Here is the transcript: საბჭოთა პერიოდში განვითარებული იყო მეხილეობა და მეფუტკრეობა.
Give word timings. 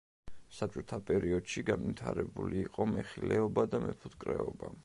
საბჭოთა 0.59 0.97
პერიოდში 1.09 1.63
განვითარებული 1.69 2.61
იყო 2.65 2.91
მეხილეობა 2.97 3.71
და 3.75 3.87
მეფუტკრეობა. 3.89 4.79